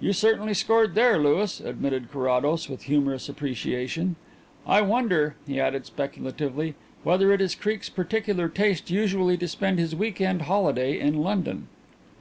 "You 0.00 0.12
certainly 0.12 0.52
scored 0.52 0.96
there, 0.96 1.16
Louis," 1.16 1.60
admitted 1.60 2.10
Carrados, 2.10 2.68
with 2.68 2.82
humorous 2.86 3.28
appreciation. 3.28 4.16
"I 4.66 4.80
wonder," 4.82 5.36
he 5.46 5.60
added 5.60 5.86
speculatively, 5.86 6.74
"whether 7.04 7.30
it 7.30 7.40
is 7.40 7.54
Creake's 7.54 7.88
peculiar 7.88 8.48
taste 8.48 8.90
usually 8.90 9.36
to 9.36 9.46
spend 9.46 9.78
his 9.78 9.94
week 9.94 10.20
end 10.20 10.42
holiday 10.42 10.98
in 10.98 11.18
London." 11.18 11.68